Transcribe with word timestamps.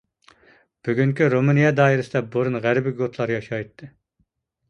بۈگۈنكى 0.87 1.25
رۇمىنىيە 1.33 1.71
دائىرىسىدە 1.81 2.23
بۇرۇن 2.35 2.57
غەربىي 2.65 2.97
گوتلار 3.01 3.35
ياشايتتى. 3.37 3.91